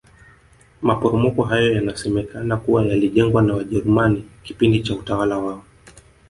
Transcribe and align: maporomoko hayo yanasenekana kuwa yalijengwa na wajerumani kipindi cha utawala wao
maporomoko 0.81 1.43
hayo 1.43 1.73
yanasenekana 1.73 2.57
kuwa 2.57 2.85
yalijengwa 2.85 3.41
na 3.41 3.53
wajerumani 3.53 4.25
kipindi 4.43 4.83
cha 4.83 4.95
utawala 4.95 5.37
wao 5.37 5.63